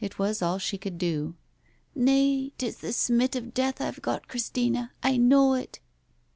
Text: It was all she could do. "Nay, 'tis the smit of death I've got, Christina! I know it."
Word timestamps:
It 0.00 0.18
was 0.18 0.42
all 0.42 0.58
she 0.58 0.76
could 0.76 0.98
do. 0.98 1.36
"Nay, 1.94 2.52
'tis 2.58 2.78
the 2.78 2.92
smit 2.92 3.36
of 3.36 3.54
death 3.54 3.80
I've 3.80 4.02
got, 4.02 4.26
Christina! 4.26 4.90
I 5.04 5.16
know 5.16 5.54
it." 5.54 5.78